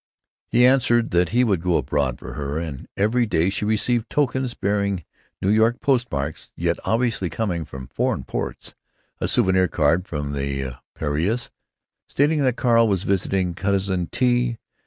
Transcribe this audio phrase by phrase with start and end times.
[0.47, 4.55] He answered that he would go abroad for her; and every day she received tokens
[4.55, 5.05] bearing
[5.43, 8.73] New York post marks, yet obviously coming from foreign parts:
[9.19, 11.51] a souvenir card from the Piræus,
[12.09, 14.57] stating that Carl was "visiting cousin T.